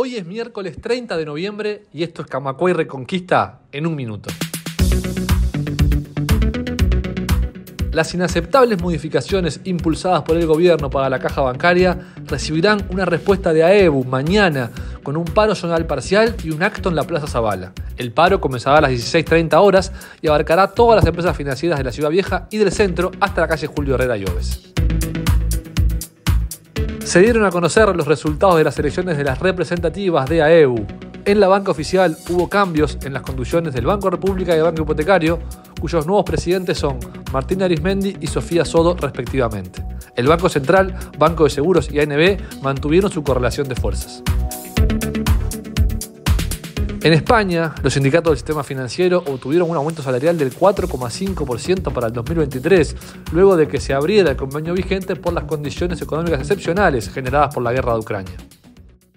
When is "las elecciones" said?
28.64-29.16